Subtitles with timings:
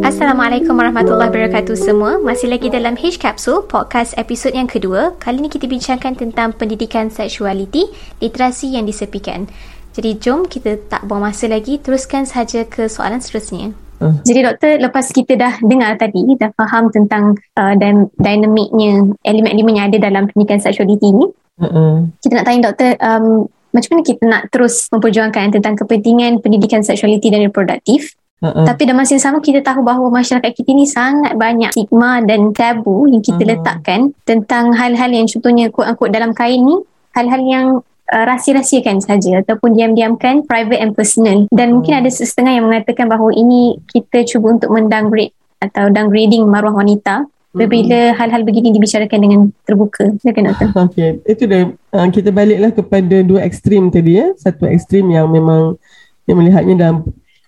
[0.00, 5.52] Assalamualaikum warahmatullahi wabarakatuh semua Masih lagi dalam H Capsule Podcast episod yang kedua Kali ini
[5.52, 7.84] kita bincangkan tentang pendidikan seksualiti
[8.24, 9.44] Literasi yang disepikan
[9.92, 14.24] Jadi jom kita tak buang masa lagi Teruskan sahaja ke soalan seterusnya uh.
[14.24, 17.76] Jadi doktor lepas kita dah dengar tadi Dah faham tentang uh,
[18.16, 21.28] dinamiknya Elemen-elemen yang ada dalam pendidikan seksualiti ni
[21.60, 22.08] uh-uh.
[22.24, 27.28] Kita nak tanya doktor um, Macam mana kita nak terus memperjuangkan Tentang kepentingan pendidikan seksualiti
[27.28, 28.68] dan reproduktif Uh-uh.
[28.68, 32.52] Tapi dalam masa yang sama kita tahu bahawa masyarakat kita ni sangat banyak stigma dan
[32.52, 33.56] tabu yang kita uh-huh.
[33.56, 36.76] letakkan tentang hal-hal yang contohnya quote dalam kain ni
[37.16, 37.66] hal-hal yang
[38.12, 41.80] uh, rahsia-rahsiakan saja ataupun diam-diamkan private and personal dan uh-huh.
[41.80, 45.32] mungkin ada setengah yang mengatakan bahawa ini kita cuba untuk mendowngrade
[45.64, 47.24] atau downgrading maruah wanita
[47.56, 48.12] Bila uh-huh.
[48.20, 50.12] hal-hal begini dibicarakan dengan terbuka.
[50.20, 50.68] Silakan Doktor.
[50.92, 51.62] Okey, itu dah
[51.96, 54.36] uh, kita baliklah kepada dua ekstrim tadi ya.
[54.36, 55.80] Satu ekstrim yang memang
[56.28, 56.96] yang melihatnya dalam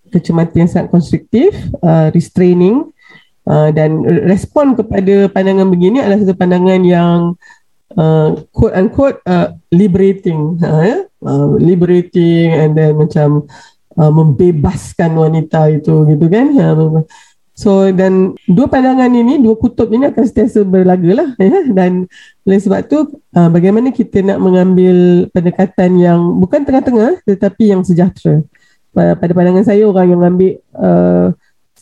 [0.09, 1.53] kecermatan yang sangat konstruktif,
[1.84, 2.89] uh, restraining
[3.45, 7.36] uh, dan respon kepada pandangan begini adalah satu pandangan yang
[8.01, 11.01] uh, quote unquote uh, liberating, uh, yeah?
[11.29, 13.45] uh, liberating and then macam
[14.01, 16.47] uh, membebaskan wanita itu gitu kan.
[16.56, 17.05] Uh,
[17.59, 21.67] so dan dua pandangan ini, dua kutub ini akan sentiasa berlaga lah ya?
[21.75, 22.06] dan
[22.47, 28.47] oleh sebab tu uh, bagaimana kita nak mengambil pendekatan yang bukan tengah-tengah tetapi yang sejahtera
[28.95, 31.34] pada pandangan saya orang yang ambil uh,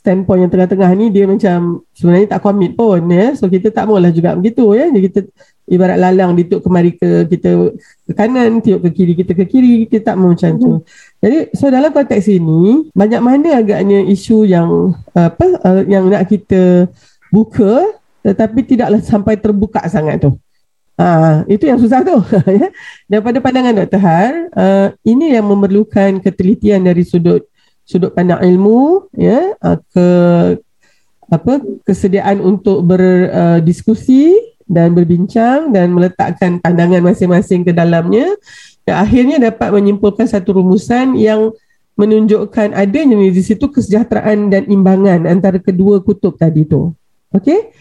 [0.07, 4.15] standpoint yang tengah-tengah ni dia macam sebenarnya tak commit pun ya so kita tak maulah
[4.15, 5.21] juga begitu ya jadi kita
[5.67, 7.75] ibarat lalang ditiup ke mari ke kita
[8.07, 10.83] ke kanan tiup ke kiri kita ke kiri kita tak mau macam tu hmm.
[11.19, 16.87] jadi so dalam konteks ini banyak mana agaknya isu yang apa uh, yang nak kita
[17.35, 20.39] buka tetapi tidaklah sampai terbuka sangat tu
[20.97, 22.17] Ah, itu yang susah tu.
[22.57, 22.73] Ya.
[23.05, 24.01] Daripada pandangan Dr.
[24.01, 27.45] Har, uh, ini yang memerlukan ketelitian dari sudut
[27.87, 30.09] sudut pandang ilmu, ya, uh, ke
[31.27, 38.35] apa kesediaan untuk berdiskusi uh, dan berbincang dan meletakkan pandangan masing-masing ke dalamnya
[38.87, 41.51] dan akhirnya dapat menyimpulkan satu rumusan yang
[41.97, 46.93] menunjukkan adanya di situ kesejahteraan dan imbangan antara kedua kutub tadi tu.
[47.33, 47.73] Okey?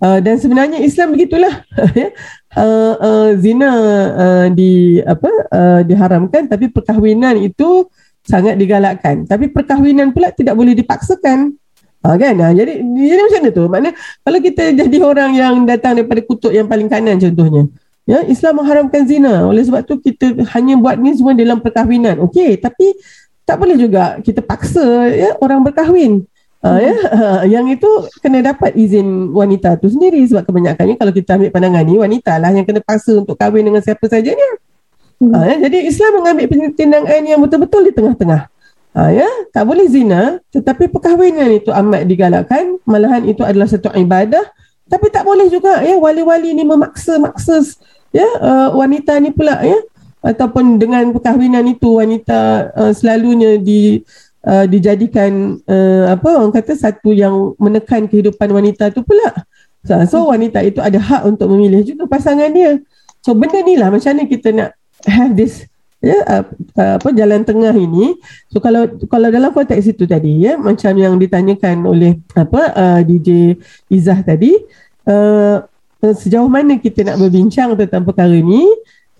[0.00, 1.60] Uh, dan sebenarnya Islam begitulah
[1.98, 2.08] ya.
[2.56, 3.70] uh, uh, zina
[4.16, 7.84] uh, di apa uh, diharamkan tapi perkahwinan itu
[8.24, 9.24] sangat digalakkan.
[9.24, 11.56] Tapi perkahwinan pula tidak boleh dipaksakan.
[12.00, 12.32] Uh, kan?
[12.32, 13.64] Uh, jadi jadi macam mana tu?
[13.68, 13.92] Maknanya
[14.24, 17.68] kalau kita jadi orang yang datang daripada kutub yang paling kanan contohnya
[18.08, 19.44] ya Islam mengharamkan zina.
[19.44, 22.18] Oleh sebab tu kita hanya buat ni semua dalam perkahwinan.
[22.26, 22.96] Okey tapi
[23.44, 26.24] tak boleh juga kita paksa ya orang berkahwin.
[26.60, 27.88] Uh, ya, uh, yang itu
[28.20, 30.20] kena dapat izin wanita tu sendiri.
[30.28, 33.80] Sebab kebanyakannya kalau kita ambil pandangan ni wanita lah yang kena paksa untuk kahwin dengan
[33.80, 34.44] siapa saja ni.
[35.20, 38.48] Uh, ya, jadi Islam mengambil tindakan yang betul-betul di tengah-tengah.
[38.90, 44.42] Uh, ya, tak boleh zina tetapi perkahwinan itu amat digalakkan malahan itu adalah satu ibadah
[44.90, 47.62] tapi tak boleh juga ya wali-wali ni memaksa-maksa
[48.10, 49.78] ya uh, wanita ni pula ya
[50.20, 54.02] ataupun dengan perkahwinan itu wanita uh, selalunya di
[54.44, 59.46] uh, dijadikan uh, apa orang kata satu yang menekan kehidupan wanita tu pula.
[59.80, 62.76] So, so wanita itu ada hak untuk memilih juga pasangan dia.
[63.24, 64.76] So benda ni lah macam mana kita nak
[65.06, 65.68] have this
[66.00, 66.44] ya uh,
[66.80, 68.16] uh, apa jalan tengah ini.
[68.48, 73.60] So kalau kalau dalam konteks itu tadi ya macam yang ditanyakan oleh apa uh, DJ
[73.92, 74.56] Izah tadi
[75.04, 75.60] uh,
[76.00, 78.64] sejauh mana kita nak berbincang tentang perkara ini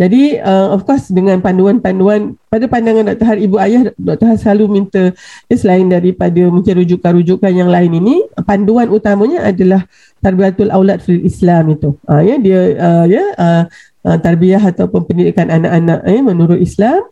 [0.00, 3.26] jadi uh, of course dengan panduan-panduan pada pandangan Dr.
[3.28, 4.32] Har Ibu Ayah Dr.
[4.32, 5.12] Har selalu minta
[5.44, 9.84] ya, selain daripada mungkin rujukan-rujukan yang lain ini panduan utamanya adalah
[10.24, 12.00] tarbiyatul aulad fil Islam itu.
[12.08, 13.62] Uh, ya dia uh, ya uh,
[14.04, 17.04] uh, tarbiyah ataupun pendidikan anak-anak eh, menurut Islam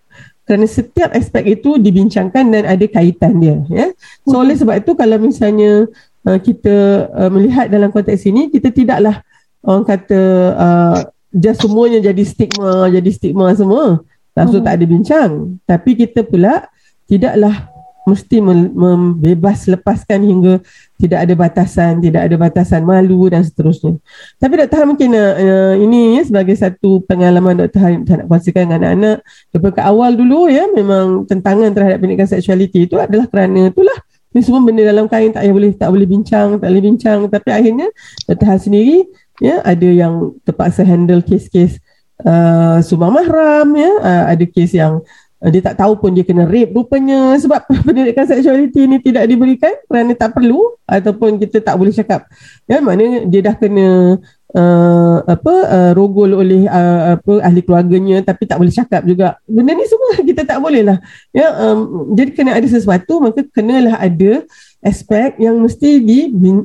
[0.49, 3.93] kerana setiap aspek itu dibincangkan dan ada kaitan dia ya.
[4.25, 5.85] So oleh sebab itu kalau misalnya
[6.25, 9.21] uh, kita uh, melihat dalam konteks ini kita tidaklah
[9.61, 10.21] orang kata
[10.57, 10.99] uh,
[11.33, 14.01] just semuanya jadi stigma jadi stigma semua
[14.33, 14.69] langsung hmm.
[14.69, 15.31] tak ada bincang
[15.69, 16.65] tapi kita pula
[17.05, 17.69] tidaklah
[18.09, 20.53] mesti membebas lepaskan hingga
[20.97, 24.01] tidak ada batasan tidak ada batasan malu dan seterusnya
[24.41, 24.77] tapi Dr.
[24.81, 27.81] Han mungkin uh, ini ya, sebagai satu pengalaman Dr.
[27.85, 29.17] Han nak kongsikan dengan anak-anak
[29.53, 33.99] daripada awal dulu ya memang tentangan terhadap pendidikan seksualiti itu adalah kerana itulah
[34.33, 37.87] ini semua benda dalam kain tak boleh tak boleh bincang tak boleh bincang tapi akhirnya
[38.25, 38.47] Dr.
[38.49, 38.99] Han sendiri
[39.39, 41.79] ya ada yang terpaksa handle kes-kes
[42.27, 44.99] uh, sumbang mahram ya uh, ada kes yang
[45.39, 46.75] dia tak tahu pun dia kena rape.
[46.75, 52.27] Rupanya sebab pendidikan seksualiti ni tidak diberikan kerana tak perlu ataupun kita tak boleh cakap.
[52.67, 54.19] Ya maknanya dia dah kena
[54.59, 59.39] uh, apa uh, rogol oleh uh, apa ahli keluarganya tapi tak boleh cakap juga.
[59.47, 60.99] Benda ni semua kita tak boleh lah.
[61.31, 64.43] Ya um, jadi kena ada sesuatu maka kenalah ada
[64.83, 66.03] aspek yang mesti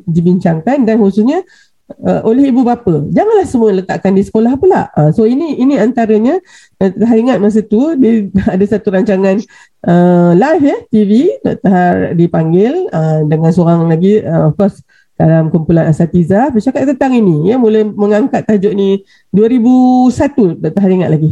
[0.06, 1.46] dibincangkan dan khususnya
[1.90, 6.40] uh, oleh ibu bapa janganlah semua letakkan di sekolah pula uh, so ini ini antaranya
[6.80, 9.44] uh, ingat masa tu dia ada satu rancangan
[9.88, 11.12] uh, live ya TV
[11.44, 12.16] Dr.
[12.16, 14.80] dipanggil uh, dengan seorang lagi uh, of course
[15.14, 19.06] dalam kumpulan asatiza bercakap tentang ini ya mula mengangkat tajuk ni
[19.36, 20.82] 2001 Dr.
[20.82, 21.32] Hari ingat lagi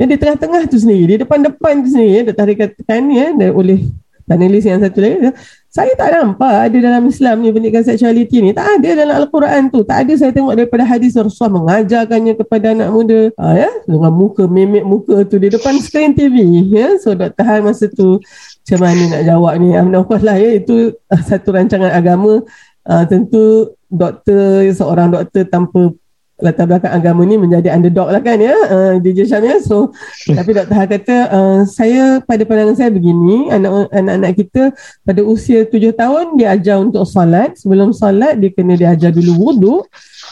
[0.00, 2.42] yang di tengah-tengah tu sendiri di depan-depan tu sendiri ya Dr.
[2.42, 3.86] Hari katakan ya oleh
[4.30, 5.32] panelis yang satu lagi ya,
[5.70, 8.50] saya tak nampak ada dalam Islam ni pendidikan seksualiti ni.
[8.50, 9.86] Tak ada dalam Al-Quran tu.
[9.86, 13.30] Tak ada saya tengok daripada hadis Rasulullah mengajarkannya kepada anak muda.
[13.38, 13.70] Ha, ya?
[13.86, 16.42] Dengan muka memek muka tu di depan skrin TV
[16.74, 16.98] ya?
[16.98, 17.46] So Dr.
[17.46, 19.68] Hari masa tu macam mana nak jawab ni?
[20.10, 20.50] Course lah ya?
[20.58, 20.98] Itu
[21.30, 22.42] satu rancangan agama.
[22.82, 25.94] Uh, tentu doktor seorang doktor tanpa
[26.40, 28.56] latar belakang agama ni menjadi underdog lah kan ya?
[28.68, 29.60] Uh, DJ Syam ya?
[29.60, 29.92] So
[30.26, 34.72] tapi doktor Ha kata uh, saya pada pandangan saya begini anak-anak kita
[35.04, 37.56] pada usia tujuh tahun dia ajar untuk solat.
[37.60, 39.82] Sebelum solat dia kena diajar dulu wuduk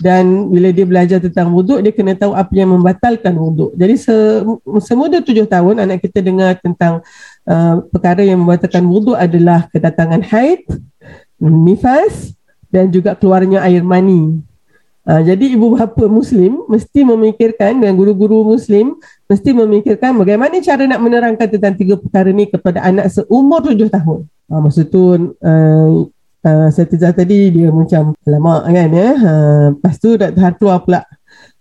[0.01, 4.47] dan bila dia belajar tentang wuduk dia kena tahu apa yang membatalkan wuduk jadi se-
[4.87, 7.03] semuda tujuh tahun anak kita dengar tentang
[7.51, 10.63] uh, perkara yang membatalkan wuduk adalah kedatangan haid
[11.39, 12.35] nifas
[12.69, 14.45] dan juga keluarnya air mani.
[15.09, 21.01] Uh, jadi ibu bapa muslim mesti memikirkan dan guru-guru muslim mesti memikirkan bagaimana cara nak
[21.01, 24.29] menerangkan tentang tiga perkara ni kepada anak seumur tujuh tahun.
[24.53, 25.89] Uh, maksud tu uh,
[26.45, 29.09] uh, saya tizah tadi dia macam lama kan ya.
[29.17, 31.01] Uh, lepas tu dah keluar pula.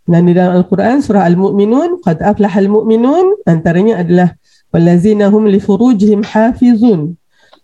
[0.03, 4.35] Dan di dalam Al-Quran surah Al-Mu'minun qad aflahal mu'minun antaranya adalah
[4.75, 7.15] wallazina hum li furujihim hafizun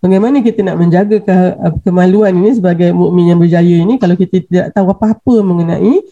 [0.03, 1.35] bagaimana kita nak menjaga ke,
[1.87, 6.03] kemaluan ini sebagai mukmin yang berjaya ini kalau kita tidak tahu apa-apa mengenai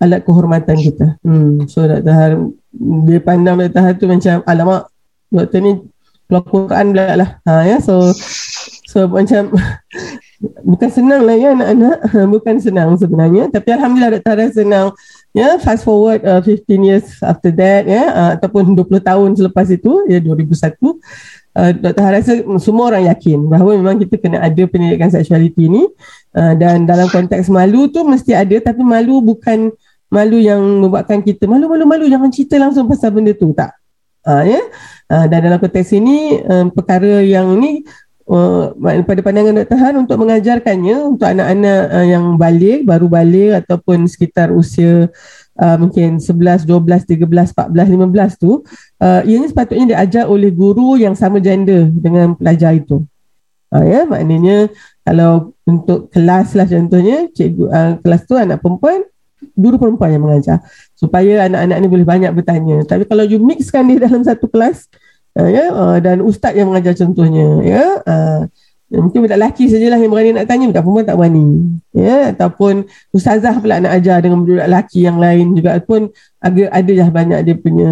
[0.00, 1.06] alat kehormatan kita.
[1.26, 1.66] Hmm.
[1.66, 2.14] So Dr.
[2.14, 2.32] Har,
[3.04, 3.82] dia pandang Dr.
[3.82, 4.88] Har tu macam alamak
[5.28, 5.72] doktor ni
[6.30, 7.30] keluar Quran pula lah.
[7.44, 7.76] Ha, ya?
[7.82, 8.14] So
[8.88, 9.52] so macam
[10.70, 11.96] bukan senang lah ya anak-anak.
[12.32, 13.52] bukan senang sebenarnya.
[13.52, 14.30] Tapi Alhamdulillah Dr.
[14.30, 14.86] Har senang.
[15.30, 20.02] Ya, fast forward uh, 15 years after that ya uh, ataupun 20 tahun selepas itu
[20.10, 20.74] ya 2001
[21.56, 22.02] uh, Dr.
[22.02, 22.32] Har rasa
[22.62, 25.82] semua orang yakin bahawa memang kita kena ada pendidikan seksualiti ni
[26.36, 29.72] uh, dan dalam konteks malu tu mesti ada tapi malu bukan
[30.10, 33.70] malu yang membuatkan kita malu-malu-malu jangan cerita langsung pasal benda tu tak
[34.26, 34.60] uh, ya
[35.10, 37.86] uh, dan dalam konteks ini uh, perkara yang ni
[38.26, 38.74] uh,
[39.06, 39.78] pada pandangan Dr.
[39.78, 45.10] Han untuk mengajarkannya untuk anak-anak uh, yang balik baru balik ataupun sekitar usia
[45.60, 48.64] uh, mungkin 11, 12, 13, 14, 15 tu
[49.04, 53.04] uh, ianya sepatutnya diajar oleh guru yang sama gender dengan pelajar itu.
[53.70, 54.66] Uh, ya, maknanya
[55.06, 59.06] kalau untuk kelas lah contohnya cikgu uh, kelas tu anak perempuan
[59.56, 60.60] guru perempuan yang mengajar
[60.92, 62.82] supaya anak-anak ni boleh banyak bertanya.
[62.84, 64.90] Tapi kalau you mixkan dia dalam satu kelas
[65.38, 68.40] uh, ya uh, dan ustaz yang mengajar contohnya ya uh,
[68.90, 71.46] mungkin budak lelaki sajalah yang berani nak tanya, budak perempuan tak berani.
[71.94, 72.74] Ya, ataupun
[73.14, 76.10] ustazah pula nak ajar dengan budak lelaki yang lain juga pun
[76.42, 77.90] agak ada lah banyak dia punya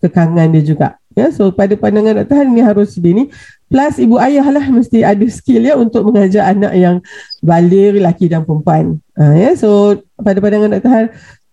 [0.00, 0.88] kekangan dia juga.
[1.12, 2.36] Ya, so pada pandangan Dr.
[2.38, 3.28] Han ni harus begini.
[3.68, 7.02] Plus ibu ayah lah mesti ada skill ya untuk mengajar anak yang
[7.42, 9.02] balik lelaki dan perempuan.
[9.18, 10.90] Uh, ya, so pada pandangan Dr.
[10.94, 11.06] Han,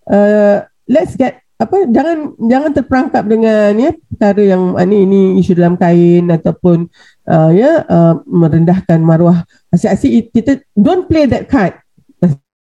[0.08, 5.80] uh, let's get apa jangan jangan terperangkap dengan ya perkara yang ini ini isu dalam
[5.80, 6.92] kain ataupun
[7.30, 11.78] uh, ya uh, merendahkan maruah asyik-asyik kita don't play that card.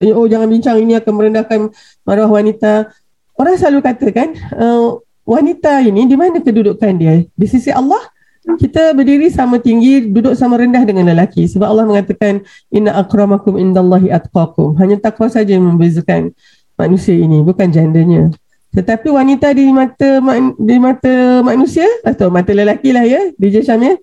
[0.03, 1.59] Oh jangan bincang ini akan merendahkan
[2.03, 2.91] maruah wanita.
[3.39, 7.23] Orang selalu katakan uh, wanita ini di mana kedudukan dia?
[7.23, 8.03] Di sisi Allah
[8.43, 11.47] kita berdiri sama tinggi duduk sama rendah dengan lelaki.
[11.47, 14.75] Sebab Allah mengatakan inna akramakum indallahi atqakum.
[14.75, 16.35] Hanya takwa saja yang membezakan
[16.75, 18.35] manusia ini bukan gendernya.
[18.73, 20.17] Tetapi wanita di mata
[20.57, 23.95] di mata manusia atau mata lelaki lah ya, DJ Syam ya.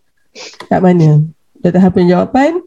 [0.70, 1.25] Tak mana.
[1.60, 1.80] Dr.
[1.82, 2.62] Hapin jawapan,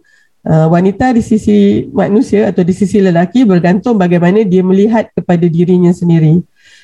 [0.46, 5.90] uh, wanita di sisi manusia atau di sisi lelaki bergantung bagaimana dia melihat kepada dirinya
[5.90, 6.44] sendiri.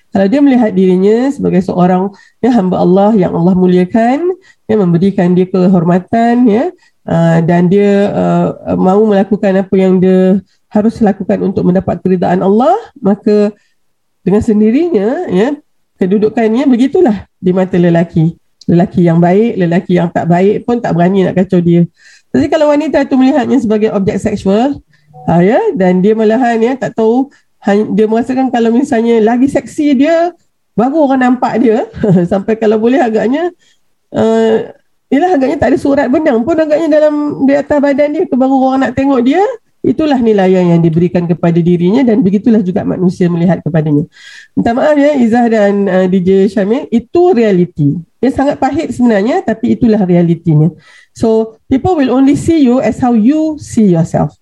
[0.10, 2.10] Kalau dia melihat dirinya sebagai seorang
[2.42, 4.34] ya, hamba Allah yang Allah muliakan,
[4.66, 6.74] ya, memberikan dia kehormatan ya,
[7.06, 10.42] uh, dan dia uh, mahu melakukan apa yang dia
[10.74, 13.54] harus lakukan untuk mendapat keridaan Allah, maka
[14.26, 15.56] dengan sendirinya ya
[16.00, 18.39] kedudukannya begitulah di mata lelaki
[18.70, 21.90] lelaki yang baik lelaki yang tak baik pun tak berani nak kacau dia.
[22.30, 24.78] Jadi kalau wanita itu melihatnya sebagai objek seksual
[25.26, 27.34] ha, ya dan dia malahan ya tak tahu
[27.98, 30.32] dia merasakan kalau misalnya lagi seksi dia
[30.78, 31.90] baru orang nampak dia.
[32.32, 33.50] Sampai kalau boleh agaknya
[34.14, 34.70] uh,
[35.10, 38.94] agaknya tak ada surat benang pun agaknya dalam di atas badan dia baru orang nak
[38.94, 39.42] tengok dia
[39.80, 44.04] itulah nilai yang diberikan kepada dirinya dan begitulah juga manusia melihat kepadanya.
[44.52, 47.96] Minta maaf ya Izzah dan uh, DJ Syamil itu realiti.
[48.20, 50.68] Dia sangat pahit sebenarnya tapi itulah realitinya.
[51.16, 54.36] So people will only see you as how you see yourself.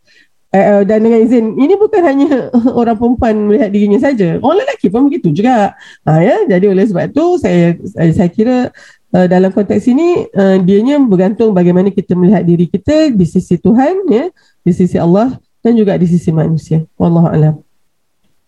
[0.48, 5.12] Uh, dan dengan izin ini bukan hanya orang perempuan melihat dirinya saja orang lelaki pun
[5.12, 5.76] begitu juga
[6.08, 7.76] ha, ya jadi oleh sebab itu saya
[8.16, 8.72] saya kira
[9.08, 14.04] Uh, dalam konteks ini uh, dianya bergantung bagaimana kita melihat diri kita di sisi Tuhan
[14.12, 14.28] ya
[14.68, 16.84] di sisi Allah dan juga di sisi manusia.
[17.00, 17.64] Wallahu alam.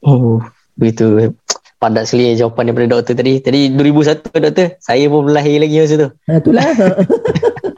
[0.04, 0.44] Oh
[0.76, 1.32] begitu.
[1.80, 3.40] Padat sekali jawapan daripada doktor tadi.
[3.40, 6.10] Tadi 2001 doktor saya pun lahir lagi masa tu.
[6.28, 6.68] Ha, itulah.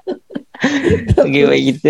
[1.18, 1.90] Okay, baik kita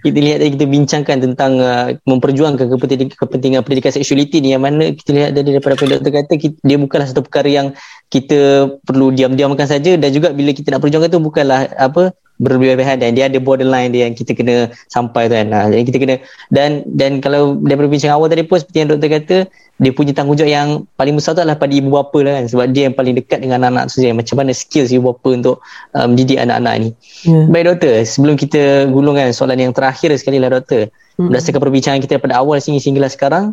[0.00, 4.56] kita lihat tadi kita bincangkan tentang uh, memperjuangkan kepentingan, kepentingan pendidikan seksualiti ni.
[4.56, 7.66] Yang mana kita lihat dari daripada apa doktor kata kita, dia bukanlah satu perkara yang
[8.08, 10.00] kita perlu diam-diamkan saja.
[10.00, 14.08] Dan juga bila kita nak perjuangkan tu bukanlah apa berlebihan dan dia ada borderline dia
[14.08, 15.52] yang kita kena sampai tu kan.
[15.52, 16.14] Ha, jadi kita kena
[16.48, 19.36] dan dan kalau daripada bincang awal tadi pun seperti yang doktor kata
[19.80, 20.68] dia punya tanggungjawab yang
[21.00, 23.64] paling besar tu adalah pada ibu bapa lah kan sebab dia yang paling dekat dengan
[23.64, 25.56] anak-anak tu sendiri macam mana skills ibu bapa untuk
[25.96, 26.88] mendidik anak-anak ni
[27.24, 27.44] yeah.
[27.48, 31.32] baik doktor sebelum kita gulungkan soalan yang terakhir sekali lah doktor mm-hmm.
[31.32, 33.44] berdasarkan perbincangan kita daripada awal sehingga sehinggalah sekarang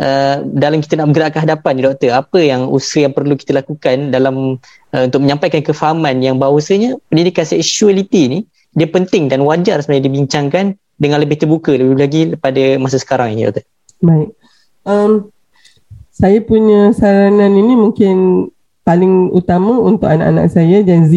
[0.00, 3.60] uh, dalam kita nak bergerak ke hadapan ni doktor apa yang usaha yang perlu kita
[3.60, 4.56] lakukan dalam
[4.96, 8.38] uh, untuk menyampaikan kefahaman yang bahawasanya pendidikan seksualiti ni
[8.72, 13.48] dia penting dan wajar sebenarnya dibincangkan dengan lebih terbuka lebih lagi pada masa sekarang ini
[13.48, 13.64] doktor?
[14.00, 14.28] Baik.
[14.88, 15.28] Um,
[16.10, 18.48] saya punya saranan ini mungkin
[18.84, 21.14] paling utama untuk anak-anak saya Gen Z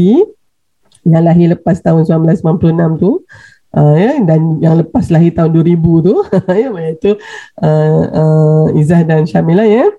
[1.03, 3.19] yang lahir lepas tahun 1996 tu
[3.75, 6.15] uh, ya dan yang lepas lahir tahun 2000 tu
[6.62, 7.12] ya iaitu
[7.62, 9.89] uh, uh, Izzah dan Syamila ya.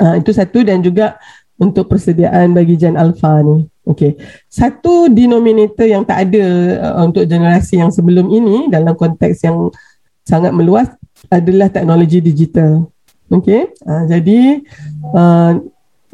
[0.00, 1.20] Uh, itu satu dan juga
[1.54, 3.66] untuk persediaan bagi Gen Alpha ni.
[3.84, 4.16] Okey.
[4.48, 6.44] Satu denominator yang tak ada
[6.80, 9.68] uh, untuk generasi yang sebelum ini dalam konteks yang
[10.24, 10.88] sangat meluas
[11.28, 12.88] adalah teknologi digital.
[13.32, 14.60] Okay, uh, jadi
[15.16, 15.52] uh,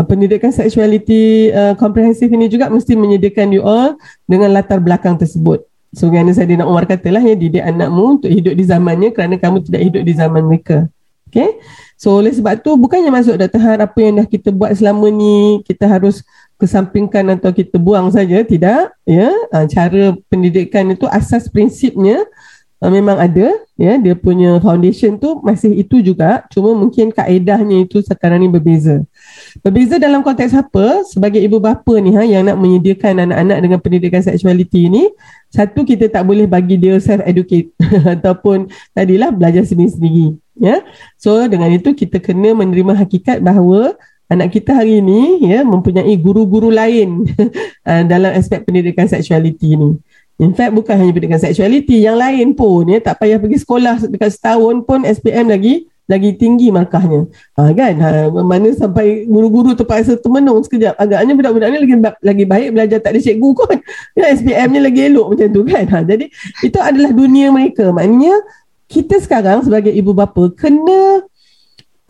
[0.07, 5.70] pendidikan seksualiti uh, komprehensif ini juga mesti menyediakan you all dengan latar belakang tersebut.
[5.91, 6.23] Saya
[6.55, 10.13] nak Umar katalah ya, didik anakmu untuk hidup di zamannya kerana kamu tidak hidup di
[10.15, 10.87] zaman mereka.
[11.31, 11.63] Okay,
[11.95, 15.63] so oleh sebab tu bukannya masuk dah tahap apa yang dah kita buat selama ni
[15.63, 16.27] kita harus
[16.59, 18.91] kesampingkan atau kita buang saja, tidak.
[19.07, 22.27] Ya, uh, cara pendidikan itu asas prinsipnya
[22.81, 23.97] uh, memang ada ya.
[24.01, 26.45] Dia punya foundation tu masih itu juga.
[26.51, 29.05] Cuma mungkin kaedahnya itu sekarang ni berbeza.
[29.61, 31.05] Berbeza dalam konteks apa?
[31.07, 35.09] Sebagai ibu bapa ni ha yang nak menyediakan anak-anak dengan pendidikan seksualiti ni
[35.51, 37.75] satu kita tak boleh bagi dia self educate
[38.19, 40.85] ataupun tadilah belajar sendiri-sendiri ya.
[41.21, 43.99] So dengan itu kita kena menerima hakikat bahawa
[44.31, 47.27] anak kita hari ini ya mempunyai guru-guru lain
[47.83, 49.99] uh, dalam aspek pendidikan seksualiti ni
[50.41, 54.33] In fact bukan hanya pendidikan seksualiti yang lain pun ya tak payah pergi sekolah dekat
[54.33, 57.31] setahun pun SPM lagi lagi tinggi markahnya.
[57.55, 57.95] Ha, kan?
[58.03, 58.11] Ha,
[58.43, 60.99] mana sampai guru-guru terpaksa termenung sekejap.
[60.99, 63.79] Agaknya budak-budak ni lagi lagi baik belajar tak ada cikgu kot.
[64.19, 65.87] Ya, SPM-nya lagi elok macam tu kan.
[65.87, 66.27] Ha, jadi
[66.67, 67.95] itu adalah dunia mereka.
[67.95, 68.35] Maknanya
[68.91, 71.23] kita sekarang sebagai ibu bapa kena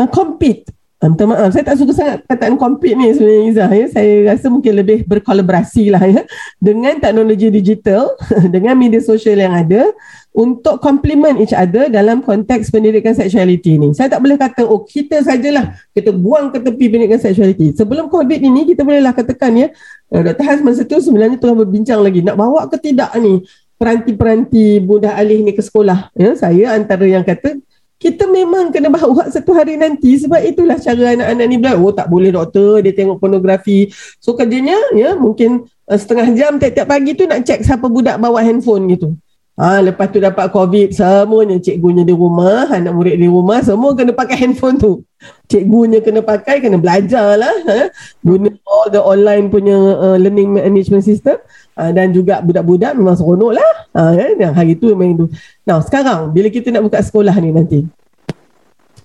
[0.01, 3.71] uh, compete minta maaf, saya tak suka sangat kataan compete ni sebenarnya Izzah.
[3.73, 3.87] Ya.
[3.89, 6.23] Saya rasa mungkin lebih berkolaborasi lah ya,
[6.61, 8.13] dengan teknologi digital,
[8.55, 9.89] dengan media sosial yang ada
[10.37, 13.97] untuk complement each other dalam konteks pendidikan seksualiti ni.
[13.97, 17.73] Saya tak boleh kata, oh kita sajalah, kita buang ke tepi pendidikan seksualiti.
[17.73, 19.67] Sebelum COVID ini, kita bolehlah katakan ya,
[20.13, 20.45] uh, Dr.
[20.45, 23.41] Hans masa tu sebenarnya tengah berbincang lagi, nak bawa ke tidak ni
[23.81, 26.13] peranti-peranti budak alih ni ke sekolah.
[26.13, 27.57] Ya, saya antara yang kata
[28.01, 30.17] kita memang kena bawa satu hari nanti.
[30.17, 32.81] Sebab itulah cara anak-anak ni bilang oh tak boleh doktor.
[32.81, 33.93] Dia tengok pornografi.
[34.17, 38.41] So kerjanya ya mungkin uh, setengah jam tiap-tiap pagi tu nak check siapa budak bawa
[38.41, 39.13] handphone gitu
[39.61, 44.17] ha, lepas tu dapat covid semuanya cikgunya di rumah anak murid di rumah semua kena
[44.17, 45.05] pakai handphone tu
[45.53, 47.93] cikgunya kena pakai kena belajar lah ha?
[48.25, 51.37] guna all the online punya uh, learning management system
[51.77, 54.35] uh, dan juga budak-budak memang seronok lah uh, kan?
[54.41, 55.25] yang hari tu memang itu
[55.69, 57.81] nah sekarang bila kita nak buka sekolah ni nanti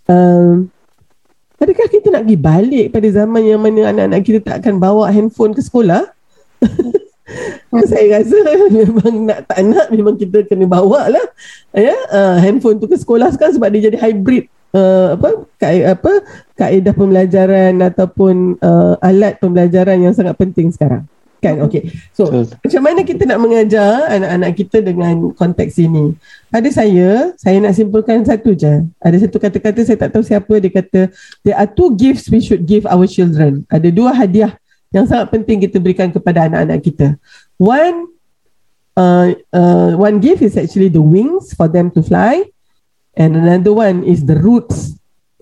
[0.07, 0.71] um,
[1.59, 5.51] adakah kita nak pergi balik pada zaman yang mana anak-anak kita tak akan bawa handphone
[5.51, 6.07] ke sekolah
[7.91, 8.37] saya rasa
[8.77, 11.25] memang nak tak nak memang kita kena bawa lah
[11.73, 16.13] ya uh, handphone tu ke sekolah sekarang sebab dia jadi hybrid uh, apa kaedah apa
[16.59, 21.07] kaedah pembelajaran ataupun uh, alat pembelajaran yang sangat penting sekarang.
[21.43, 21.61] Kan?
[21.61, 21.93] Okey.
[22.09, 22.57] So Betul.
[22.57, 26.17] macam mana kita nak mengajar anak-anak kita dengan konteks ini?
[26.49, 28.81] Ada saya saya nak simpulkan satu je.
[28.97, 31.13] Ada satu kata-kata saya tak tahu siapa dia kata
[31.45, 33.61] there are two gifts we should give our children.
[33.69, 34.57] Ada dua hadiah
[34.95, 37.07] yang sangat penting kita berikan kepada anak-anak kita.
[37.59, 38.15] One
[38.95, 42.47] uh, uh, one gift is actually the wings for them to fly.
[43.15, 44.95] And another one is the roots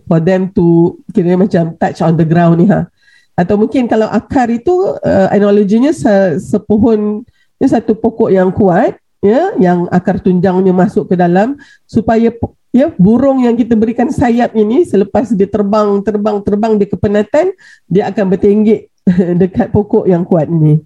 [0.09, 2.89] for them to kira macam touch on the ground ni ha.
[3.33, 7.25] Atau mungkin kalau akar itu uh, analoginya se- sepohon
[7.57, 11.57] ni satu pokok yang kuat ya yang akar tunjangnya masuk ke dalam
[11.89, 12.29] supaya
[12.69, 17.55] ya burung yang kita berikan sayap ini selepas dia terbang terbang terbang di kepenatan
[17.89, 18.92] dia akan bertinggik
[19.41, 20.79] dekat pokok yang kuat ini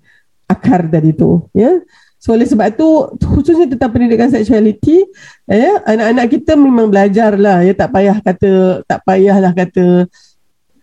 [0.48, 1.84] akar tadi tu ya.
[2.18, 5.06] So oleh sebab tu khususnya tentang pendidikan seksualiti
[5.46, 7.78] ya anak-anak kita memang belajar lah ya.
[7.78, 10.10] Tak payah kata tak payahlah kata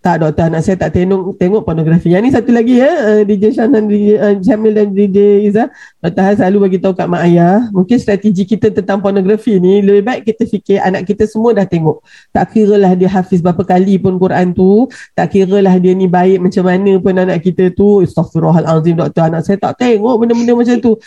[0.05, 2.13] tak doktor anak saya tak tengok tengok pornografi.
[2.13, 5.73] Yang ni satu lagi ya uh, DJ Shan dan DJ uh, Jamil dan DJ Iza.
[6.05, 10.05] Doktor Han selalu bagi tahu kat mak ayah, mungkin strategi kita tentang pornografi ni lebih
[10.05, 12.05] baik kita fikir anak kita semua dah tengok.
[12.37, 16.05] Tak kira lah dia hafiz berapa kali pun Quran tu, tak kira lah dia ni
[16.05, 18.05] baik macam mana pun anak kita tu.
[18.05, 21.01] Astaghfirullahalazim doktor anak saya tak tengok benda-benda macam tu.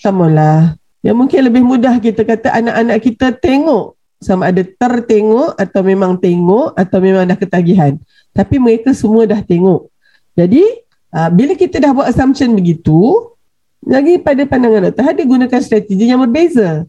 [0.00, 0.72] Sama lah.
[1.04, 6.74] Ya mungkin lebih mudah kita kata anak-anak kita tengok sama ada tertengok atau memang tengok
[6.74, 7.94] atau memang dah ketagihan
[8.38, 9.90] tapi mereka semua dah tengok.
[10.38, 10.62] Jadi
[11.10, 13.34] uh, bila kita dah buat assumption begitu,
[13.82, 16.86] lagi pada pandangan doktor dia gunakan strategi yang berbeza.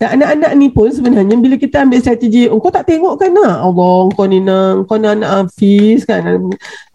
[0.00, 3.68] Dan anak-anak ni pun sebenarnya bila kita ambil strategi, oh, kau tak tengok kan nak?
[3.68, 6.24] Allah, kau ni nak, kau nak anak Hafiz kan?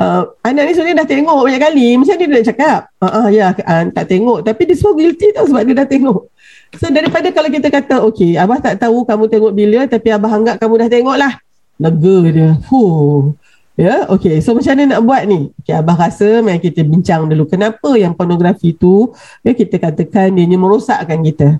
[0.01, 1.87] Uh, anak ni sebenarnya dah tengok banyak kali.
[2.01, 4.41] Macam dia dah cakap, uh, uh, ya uh, tak tengok.
[4.41, 6.33] Tapi dia so guilty tau sebab dia dah tengok.
[6.81, 10.55] So daripada kalau kita kata, okay, Abah tak tahu kamu tengok bila tapi Abah anggap
[10.57, 11.33] kamu dah tengok lah.
[11.77, 12.49] Lega dia.
[12.73, 13.37] Huh.
[13.75, 14.39] Ya, okay.
[14.39, 15.51] So macam mana nak buat ni?
[15.59, 17.43] Okay, Abah rasa mari kita bincang dulu.
[17.43, 19.11] Kenapa yang pornografi tu,
[19.43, 21.59] ya, kita katakan dia ni merosakkan kita.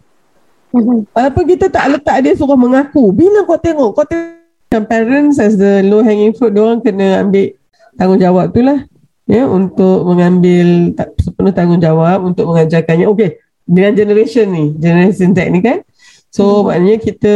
[0.72, 1.12] Mhm.
[1.12, 3.12] Walaupun kita tak letak dia suruh mengaku.
[3.12, 4.44] Bila kau tengok, kau tengok.
[4.76, 7.56] Parents as the low hanging fruit, diorang kena ambil
[7.96, 8.84] tanggungjawab tu lah.
[9.24, 13.08] Ya, untuk mengambil sepenuh tanggungjawab untuk mengajarkannya.
[13.08, 15.82] Okay, dengan generation ni, generation Z ni kan.
[16.30, 16.64] So, hmm.
[16.70, 17.36] maknanya kita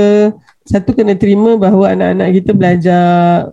[0.69, 3.03] satu kena terima bahawa anak-anak kita belajar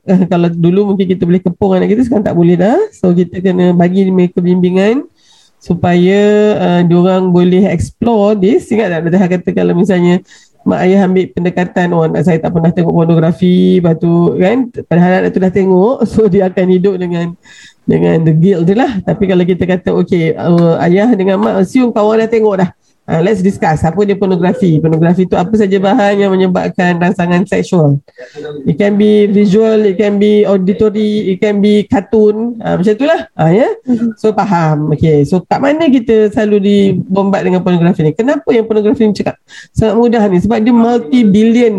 [0.04, 2.76] eh, kalau dulu mungkin kita boleh kepung anak kita sekarang tak boleh dah.
[2.92, 5.08] So kita kena bagi mereka bimbingan
[5.56, 6.20] supaya
[6.60, 8.68] uh, diorang boleh explore this.
[8.68, 9.28] Ingat tak Dr.
[9.32, 10.20] kata kalau misalnya
[10.68, 15.22] mak ayah ambil pendekatan oh anak saya tak pernah tengok pornografi lepas tu kan padahal
[15.22, 17.32] anak tu dah tengok so dia akan hidup dengan
[17.88, 18.92] dengan the guilt tu lah.
[19.00, 23.22] Tapi kalau kita kata okay uh, ayah dengan mak assume kawan dah tengok dah Uh,
[23.22, 24.82] let's discuss apa dia pornografi.
[24.82, 28.02] Pornografi itu apa saja bahan yang menyebabkan rangsangan seksual.
[28.66, 32.58] It can be visual, it can be auditory, it can be cartoon.
[32.58, 33.30] Uh, macam itulah.
[33.38, 33.72] Uh, yeah?
[34.18, 34.90] So faham.
[34.98, 35.22] Okay.
[35.22, 38.10] So kat mana kita selalu dibombat dengan pornografi ni?
[38.10, 39.38] Kenapa yang pornografi ni cakap
[39.70, 40.42] sangat mudah ni?
[40.42, 41.74] Sebab dia multi-billion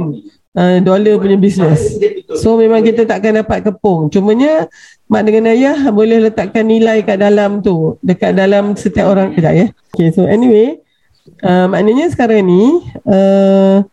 [0.55, 1.99] uh, dollar punya business.
[2.39, 4.07] So memang kita takkan dapat kepung.
[4.07, 4.71] Cumanya
[5.11, 7.99] mak dengan ayah boleh letakkan nilai kat dalam tu.
[7.99, 9.35] Dekat dalam setiap orang.
[9.35, 9.67] Kejap ya.
[9.91, 10.15] Okay.
[10.15, 10.86] So anyway.
[11.43, 13.83] Uh, maknanya sekarang ni uh,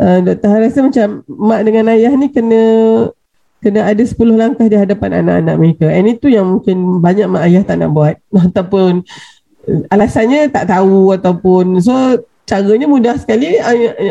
[0.00, 0.48] uh, Dr.
[0.48, 2.62] Han rasa macam mak dengan ayah ni kena
[3.60, 5.86] kena ada 10 langkah di hadapan anak-anak mereka.
[5.92, 8.16] And itu yang mungkin banyak mak ayah tak nak buat
[8.48, 9.04] ataupun
[9.92, 11.92] alasannya tak tahu ataupun so
[12.48, 13.62] caranya mudah sekali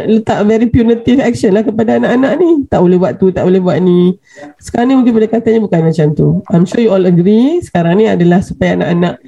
[0.07, 2.49] letak very punitive action lah kepada anak-anak ni.
[2.71, 4.15] Tak boleh buat tu, tak boleh buat ni.
[4.61, 6.27] Sekarang ni mungkin pendekatannya bukan macam tu.
[6.47, 9.19] I'm sure you all agree sekarang ni adalah supaya anak-anak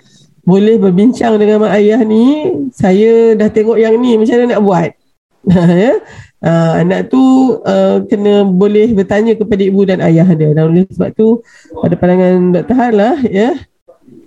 [0.41, 4.89] boleh berbincang dengan mak ayah ni saya dah tengok yang ni macam mana nak buat
[5.85, 5.93] ya
[6.41, 7.21] uh, anak tu
[7.61, 11.41] uh, kena boleh bertanya kepada ibu dan ayah dia dan oleh sebab tu
[11.77, 12.75] pada pandangan Dr.
[12.77, 13.49] Han lah ya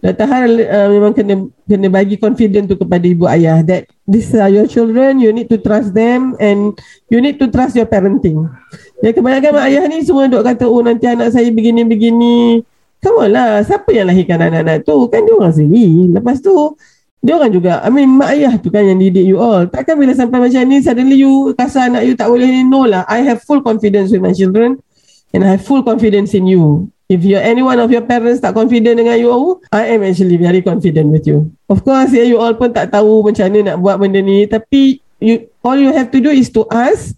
[0.03, 0.27] Dr.
[0.27, 1.35] Han uh, memang kena
[1.66, 5.59] kena bagi confident tu kepada ibu ayah that this are your children you need to
[5.59, 6.79] trust them and
[7.11, 8.46] you need to trust your parenting
[9.03, 12.62] ya kebanyakan mak ayah ni semua duk kata oh nanti anak saya begini-begini
[13.12, 14.97] On lah, siapa yang lahirkan anak-anak tu?
[15.12, 16.09] Kan dia orang sendiri.
[16.12, 16.53] Lepas tu,
[17.25, 19.64] dia orang juga, I mean, mak ayah tu kan yang didik you all.
[19.64, 22.61] Takkan bila sampai macam ni, suddenly you kasar anak you tak boleh ni.
[22.69, 24.77] No lah, I have full confidence with my children
[25.33, 26.93] and I have full confidence in you.
[27.09, 30.40] If you any one of your parents tak confident dengan you all, I am actually
[30.40, 31.49] very confident with you.
[31.69, 34.45] Of course, ya, you all pun tak tahu macam mana nak buat benda ni.
[34.45, 37.17] Tapi, you all you have to do is to ask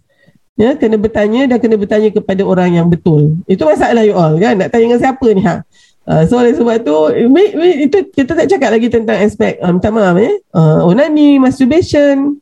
[0.56, 3.36] ya kena bertanya dan kena bertanya kepada orang yang betul.
[3.44, 4.56] Itu masalah you all kan?
[4.56, 5.62] Nak tanya dengan siapa ni ha?
[6.06, 6.96] Uh, so oleh sebab tu
[7.28, 11.36] me, me, itu kita tak cakap lagi tentang aspek um, minta maaf eh uh, onani
[11.36, 12.38] masturbation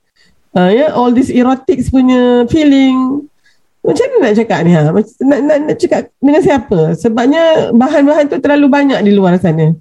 [0.55, 0.89] uh, ya?
[0.89, 3.27] Yeah, all this erotics punya feeling.
[3.85, 4.83] Macam mana nak cakap ni ha?
[4.89, 6.79] Nak, nak, nak cakap dengan siapa?
[6.97, 9.77] Sebabnya bahan-bahan tu terlalu banyak di luar sana.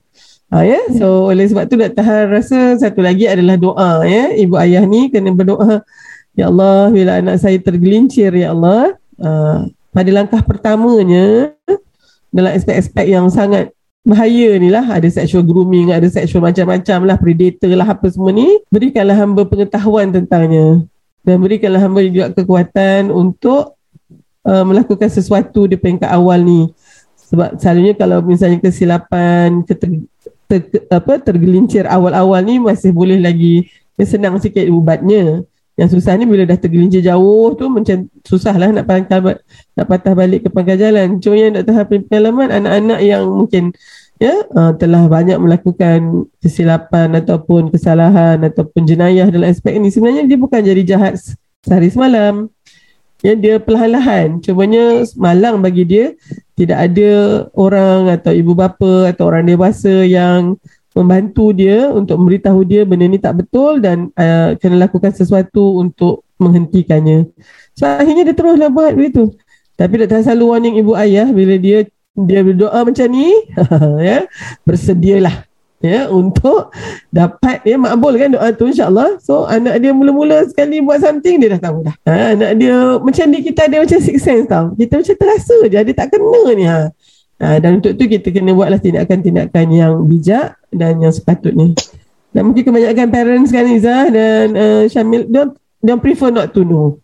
[0.52, 0.78] Ha, ya?
[1.00, 2.30] So oleh sebab tu Dr.
[2.30, 4.36] rasa satu lagi adalah doa ya.
[4.38, 5.82] Ibu ayah ni kena berdoa
[6.34, 11.54] Ya Allah, bila anak saya tergelincir, Ya Allah, uh, pada langkah pertamanya,
[12.34, 13.69] dalam aspek-aspek yang sangat
[14.04, 18.60] bahaya ni lah ada sexual grooming ada sexual macam-macam lah predator lah apa semua ni
[18.67, 20.84] berikanlah hamba pengetahuan tentangnya.
[21.24, 23.80] Dan berikanlah hamba juga kekuatan untuk
[24.43, 26.67] uh, melakukan sesuatu di peringkat awal ni.
[27.32, 30.04] Sebab selalunya kalau misalnya kesilapan keter,
[30.52, 30.60] ter,
[30.91, 33.72] apa tergelincir awal-awal ni masih boleh lagi
[34.04, 38.86] senang sikit ubatnya yang susah ni bila dah tergelincir jauh tu macam susah lah nak
[38.86, 39.41] patah,
[39.73, 41.17] nak patah balik ke pangkal jalan.
[41.17, 41.73] Cuma yang Dr.
[41.73, 43.73] Hafin pengalaman anak-anak yang mungkin
[44.21, 50.38] ya uh, telah banyak melakukan kesilapan ataupun kesalahan ataupun jenayah dalam aspek ini sebenarnya dia
[50.38, 51.17] bukan jadi jahat
[51.65, 52.53] sehari semalam.
[53.23, 54.43] Ya dia perlahan-lahan.
[54.43, 56.05] Cumanya malang bagi dia
[56.53, 57.12] tidak ada
[57.57, 60.59] orang atau ibu bapa atau orang dewasa yang
[60.93, 66.25] membantu dia untuk memberitahu dia benda ni tak betul dan uh, kena lakukan sesuatu untuk
[66.38, 67.29] menghentikannya.
[67.73, 69.34] So akhirnya dia teruslah buat begitu.
[69.73, 73.34] Tapi tak selalu warning ibu ayah bila dia dia berdoa macam ni,
[74.06, 74.29] ya,
[74.62, 75.49] bersedialah
[75.84, 76.71] ya untuk
[77.12, 81.60] dapat ya makbul kan doa tu insyaallah so anak dia mula-mula sekali buat something dia
[81.60, 85.03] dah tahu dah ha, anak dia macam ni kita ada macam six sense tau kita
[85.03, 86.88] macam terasa je dia tak kena ni ha
[87.41, 91.74] Ha, dan untuk tu kita kena buatlah tindakan-tindakan yang bijak dan yang sepatutnya.
[92.34, 95.50] Dan mungkin kebanyakan parents kan Izzah dan uh, Syamil, dia
[95.84, 96.98] dia prefer not to know.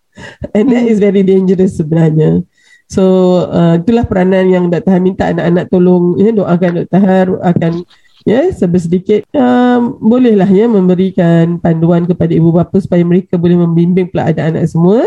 [0.56, 2.44] And that is very dangerous sebenarnya.
[2.89, 3.04] So
[3.46, 4.89] uh, itulah peranan yang Dr.
[4.98, 7.00] Han minta anak-anak tolong ya, doakan Dr.
[7.00, 7.86] Har akan
[8.28, 14.34] ya sedikit um, bolehlah ya memberikan panduan kepada ibu bapa supaya mereka boleh membimbing pula
[14.34, 15.06] anak-anak semua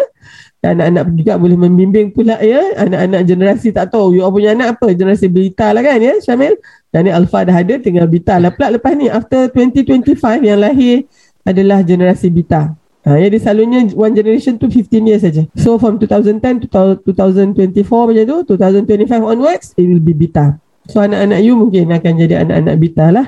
[0.63, 2.79] anak-anak juga boleh membimbing pula ya.
[2.79, 4.15] Anak-anak generasi tak tahu.
[4.15, 4.95] You punya anak apa?
[4.95, 6.55] Generasi beta lah kan ya Syamil?
[6.95, 9.11] Dan ni alfa dah ada tinggal beta lah pula lepas ni.
[9.11, 10.15] After 2025
[10.47, 11.11] yang lahir
[11.43, 15.43] adalah generasi beta ha, dia selalunya one generation tu 15 years saja.
[15.59, 21.39] So from 2010 to 2024 macam tu 2025 onwards it will be beta so anak-anak
[21.43, 23.27] you mungkin akan jadi anak-anak beta lah.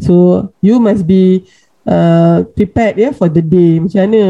[0.00, 1.46] So you must be
[1.86, 3.78] uh, prepared ya for the day.
[3.78, 4.22] Macam mana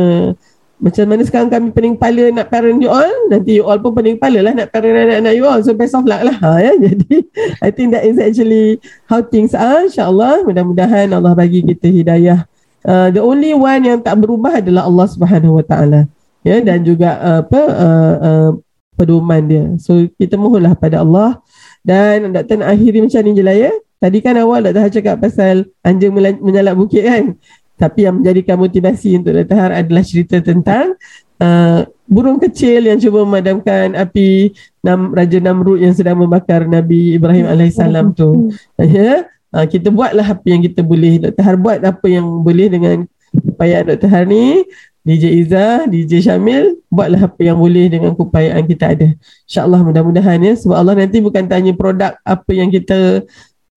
[0.82, 4.18] macam mana sekarang kami pening kepala nak parent you all nanti you all pun pening
[4.18, 6.74] kepala lah nak parent anak-anak you all so best of luck lah ha, ya.
[6.90, 7.14] jadi
[7.62, 12.50] I think that is actually how things are insyaAllah mudah-mudahan Allah bagi kita hidayah
[12.82, 16.10] uh, the only one yang tak berubah adalah Allah subhanahu wa ta'ala
[16.42, 18.50] ya dan juga uh, apa uh, uh,
[18.98, 21.38] pedoman dia so kita mohonlah pada Allah
[21.86, 22.64] dan Dr.
[22.64, 23.72] nak akhiri macam ni je lah ya
[24.04, 25.00] Tadi kan awal Dr.
[25.00, 27.40] cakap pasal anjing menyalak bukit kan
[27.74, 29.70] tapi yang menjadikan motivasi untuk Dr.
[29.74, 30.94] adalah cerita tentang
[31.42, 37.50] uh, burung kecil yang cuba memadamkan api Nam, Raja Namrud yang sedang membakar Nabi Ibrahim
[37.50, 37.80] AS
[38.14, 38.52] tu.
[38.78, 39.26] Ya?
[39.54, 41.22] Uh, kita buatlah apa yang kita boleh.
[41.22, 41.42] Dr.
[41.42, 42.96] Har buat apa yang boleh dengan
[43.42, 44.10] upaya Dr.
[44.10, 44.66] Har ni.
[45.04, 49.12] DJ Iza, DJ Syamil, buatlah apa yang boleh dengan keupayaan kita ada.
[49.44, 50.56] InsyaAllah mudah-mudahan ya.
[50.56, 53.20] Sebab Allah nanti bukan tanya produk apa yang kita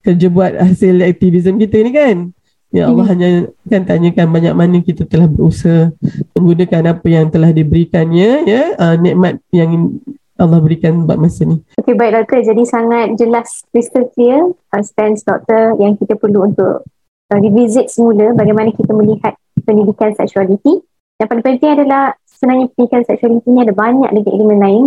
[0.07, 2.31] kerja buat hasil aktivism kita ni kan.
[2.67, 3.13] Ya Allah hmm.
[3.15, 3.30] hanya
[3.71, 5.95] kan tanyakan banyak mana kita telah berusaha
[6.36, 10.03] menggunakan apa yang telah diberikannya ya uh, nikmat yang
[10.36, 11.63] Allah berikan buat masa ni.
[11.80, 16.84] Okey baik doktor jadi sangat jelas crystal clear uh, stance doktor yang kita perlu untuk
[17.32, 20.84] uh, revisit semula bagaimana kita melihat pendidikan seksualiti.
[21.17, 24.86] Yang paling penting adalah sebenarnya pendidikan seksualiti ni ada banyak lagi elemen lain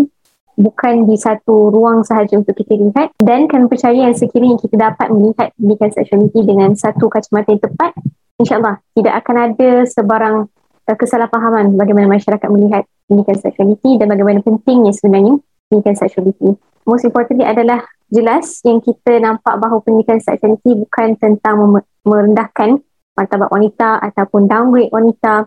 [0.61, 5.09] bukan di satu ruang sahaja untuk kita lihat dan kami percaya yang sekiranya kita dapat
[5.09, 7.91] melihat pendidikan seksualiti dengan satu kacamata yang tepat
[8.37, 10.37] insyaAllah tidak akan ada sebarang
[10.85, 15.41] uh, kesalahpahaman bagaimana masyarakat melihat pendidikan seksualiti dan bagaimana pentingnya sebenarnya
[15.73, 17.81] pendidikan seksualiti most importantly adalah
[18.13, 22.83] jelas yang kita nampak bahawa pendidikan seksualiti bukan tentang merendahkan
[23.15, 25.47] martabat wanita ataupun downgrade wanita.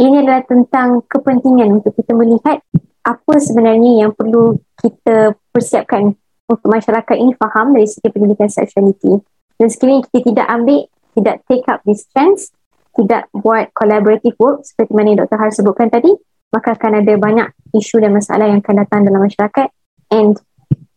[0.00, 2.64] Ini adalah tentang kepentingan untuk kita melihat
[3.00, 6.12] apa sebenarnya yang perlu kita persiapkan
[6.50, 9.22] untuk masyarakat ini faham dari segi pendidikan sexuality.
[9.56, 10.80] Dan sekiranya kita tidak ambil,
[11.14, 12.50] tidak take up this chance,
[12.96, 15.36] tidak buat collaborative work seperti mana Dr.
[15.38, 16.10] Har sebutkan tadi,
[16.50, 19.68] maka akan ada banyak isu dan masalah yang akan datang dalam masyarakat.
[20.10, 20.34] And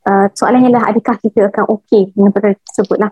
[0.10, 3.12] uh, soalannya lah adakah kita akan okay dengan perkara tersebut lah.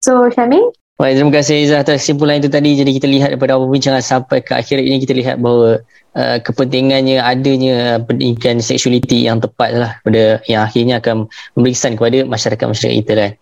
[0.00, 2.76] So Syamil, Baik, terima kasih Izzah atas kesimpulan itu tadi.
[2.76, 5.80] Jadi kita lihat daripada perbincangan sampai ke akhir ini kita lihat bahawa
[6.12, 11.24] uh, kepentingannya adanya pendidikan seksualiti yang tepat lah pada yang akhirnya akan
[11.56, 13.32] memberi kesan kepada masyarakat-masyarakat kita kan.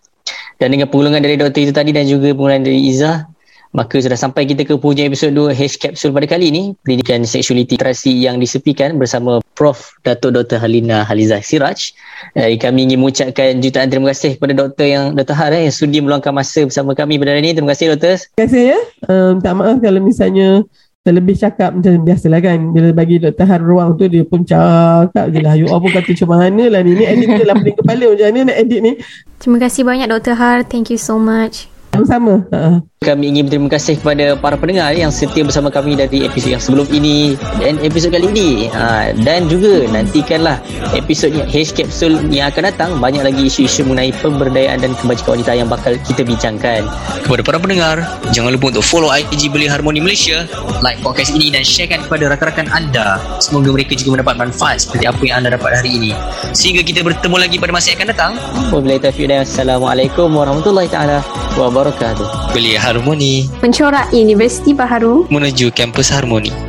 [0.63, 3.27] Dan dengan pengulangan dari doktor itu tadi dan juga pengulangan dari Izzah,
[3.69, 7.77] Maka sudah sampai kita ke punya episod 2 H Capsule pada kali ini Pendidikan Seksualiti
[7.77, 9.99] Literasi yang disepikan bersama Prof.
[10.07, 10.63] Datuk Dr.
[10.63, 11.91] Halina Halizah Siraj
[12.39, 15.35] eh, Kami ingin mengucapkan jutaan terima kasih kepada doktor yang Dr.
[15.35, 18.39] Har eh, yang sudi meluangkan masa bersama kami pada hari ini Terima kasih doktor Terima
[18.47, 18.79] kasih ya
[19.11, 20.63] um, Tak maaf kalau misalnya
[21.03, 23.47] terlebih cakap macam biasalah kan bila bagi Dr.
[23.47, 26.79] Har ruang tu dia pun cakap je lah you all pun kata macam mana lah
[26.83, 28.91] ni ni edit tu lah pening kepala macam mana nak edit ni
[29.39, 30.35] Terima kasih banyak Dr.
[30.35, 30.67] Har.
[30.67, 31.71] Thank you so much.
[31.99, 36.51] sama-sama uh, Kami ingin berterima kasih kepada para pendengar yang setia bersama kami dari episod
[36.51, 38.67] yang sebelum ini dan episod kali ini.
[38.75, 40.59] Ha, dan juga nantikanlah
[40.91, 45.71] episod H Capsule yang akan datang banyak lagi isu-isu mengenai pemberdayaan dan kebajikan wanita yang
[45.71, 46.83] bakal kita bincangkan.
[47.23, 48.03] Kepada para pendengar,
[48.35, 50.43] jangan lupa untuk follow IG Beli Harmoni Malaysia,
[50.83, 53.15] like podcast ini dan sharekan kepada rakan-rakan anda.
[53.39, 56.11] Semoga mereka juga mendapat manfaat seperti apa yang anda dapat hari ini.
[56.51, 58.31] Sehingga kita bertemu lagi pada masa yang akan datang.
[58.75, 61.23] Wabillahi taufiq dan assalamualaikum warahmatullahi taala
[61.55, 62.51] wabarakatuh.
[62.51, 66.68] Beli Harmoni Mencorak Universiti Baharu menuju kampus Harmoni.